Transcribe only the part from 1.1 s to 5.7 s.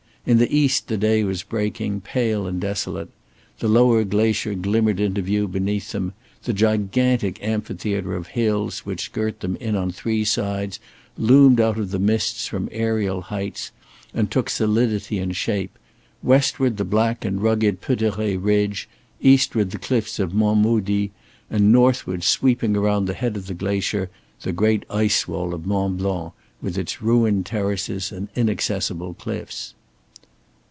was breaking, pale and desolate; the lower glacier glimmered into view